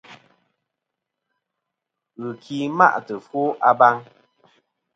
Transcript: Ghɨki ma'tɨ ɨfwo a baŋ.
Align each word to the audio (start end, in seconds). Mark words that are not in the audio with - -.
Ghɨki 2.21 2.57
ma'tɨ 2.77 3.13
ɨfwo 3.21 3.41
a 3.67 3.69
baŋ. 3.79 3.95